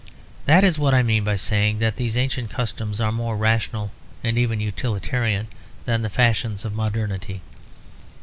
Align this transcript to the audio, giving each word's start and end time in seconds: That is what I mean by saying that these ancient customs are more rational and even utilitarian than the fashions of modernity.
That 0.45 0.63
is 0.63 0.79
what 0.79 0.95
I 0.95 1.03
mean 1.03 1.23
by 1.23 1.35
saying 1.35 1.77
that 1.77 1.95
these 1.95 2.17
ancient 2.17 2.49
customs 2.49 2.99
are 2.99 3.11
more 3.11 3.37
rational 3.37 3.91
and 4.23 4.35
even 4.35 4.59
utilitarian 4.59 5.45
than 5.85 6.01
the 6.01 6.09
fashions 6.09 6.65
of 6.65 6.73
modernity. 6.73 7.41